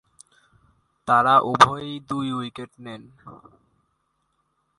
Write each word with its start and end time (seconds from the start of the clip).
তারা 1.07 1.33
উভয়েই 1.51 1.93
দুই 2.09 2.27
উইকেট 2.33 2.71
নেন। 2.79 3.01